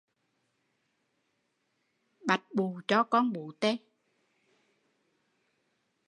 [2.27, 3.51] Bạch bụ cho con bú